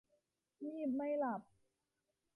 [0.67, 1.41] งีบไม่หลับ